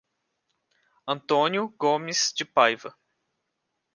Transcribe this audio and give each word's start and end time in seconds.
Antônio 1.05 1.69
Gomes 1.77 2.33
de 2.35 2.43
Paiva 2.43 2.97